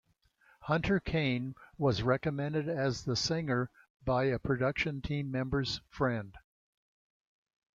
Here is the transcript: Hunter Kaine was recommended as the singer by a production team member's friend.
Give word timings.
Hunter 0.61 0.99
Kaine 0.99 1.53
was 1.77 2.01
recommended 2.01 2.67
as 2.67 3.03
the 3.03 3.15
singer 3.15 3.69
by 4.03 4.23
a 4.23 4.39
production 4.39 4.99
team 4.99 5.29
member's 5.29 5.79
friend. 5.89 6.33